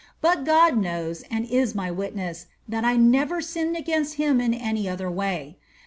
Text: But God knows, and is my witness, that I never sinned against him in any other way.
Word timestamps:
But 0.19 0.45
God 0.45 0.79
knows, 0.79 1.23
and 1.29 1.45
is 1.45 1.75
my 1.75 1.91
witness, 1.91 2.47
that 2.67 2.83
I 2.83 2.95
never 2.95 3.39
sinned 3.39 3.77
against 3.77 4.15
him 4.15 4.41
in 4.41 4.51
any 4.51 4.89
other 4.89 5.11
way. 5.11 5.59